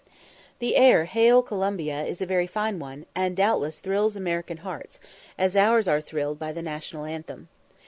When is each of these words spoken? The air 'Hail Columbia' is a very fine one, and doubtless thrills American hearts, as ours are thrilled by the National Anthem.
The 0.57 0.75
air 0.77 1.05
'Hail 1.05 1.43
Columbia' 1.43 2.03
is 2.05 2.21
a 2.23 2.25
very 2.25 2.47
fine 2.47 2.79
one, 2.79 3.05
and 3.13 3.37
doubtless 3.37 3.77
thrills 3.79 4.15
American 4.15 4.57
hearts, 4.65 4.99
as 5.37 5.55
ours 5.55 5.87
are 5.87 6.01
thrilled 6.01 6.39
by 6.39 6.51
the 6.53 6.63
National 6.63 7.05
Anthem. 7.05 7.49